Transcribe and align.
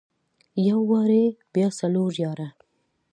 يو 0.67 0.79
واري 0.91 1.25
بيا 1.53 1.67
څلور 1.79 2.11
ياره. 2.23 2.47